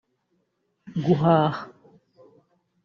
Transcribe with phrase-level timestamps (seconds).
[1.03, 1.57] guhaha